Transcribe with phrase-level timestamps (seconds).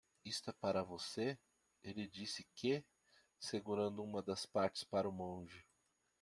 [0.25, 1.37] "Isto é para você?"
[1.83, 2.83] ele disse que?
[3.37, 5.63] segurando uma das partes para o monge.